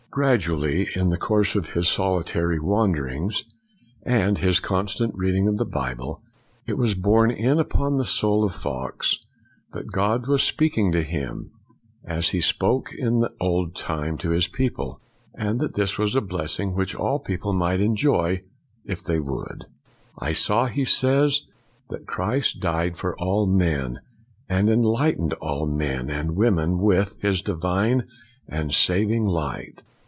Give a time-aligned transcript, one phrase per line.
[0.13, 3.43] Gradually, in the course of his solitary 2 86 FOX wanderings
[4.03, 6.21] and his constant reading of the Bible,
[6.67, 9.19] it was borne in upon the soul of Fox
[9.71, 11.51] that God was speaking to him,
[12.03, 15.01] as He spoke in the old time to His people,
[15.33, 18.43] and that this was a blessing which all people might enjoy
[18.83, 19.63] if they would."
[20.19, 21.43] I saw," he says,"
[21.89, 24.01] that Christ died for all men,
[24.49, 28.09] and enlightened all men and women with His divine
[28.45, 29.83] and saving light.